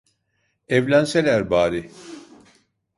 [0.69, 1.91] Evlenseler bari.